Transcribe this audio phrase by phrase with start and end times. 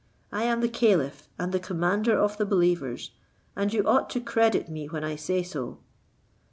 [0.31, 3.11] I am the caliph and the commander of the believers;
[3.55, 5.77] and you ought to credit me when I say so."